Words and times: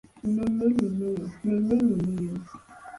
Ninini- 0.33 0.75
ninio, 0.97 1.25
ninini-ninio. 1.43 2.33